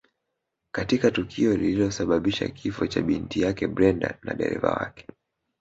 Katika 0.71 1.11
tukio 1.11 1.57
lililosababisha 1.57 2.47
kifo 2.49 2.87
cha 2.87 3.01
binti 3.01 3.41
yake 3.41 3.67
Brenda 3.67 4.17
na 4.23 4.33
dereva 4.33 4.71
wake 4.71 5.07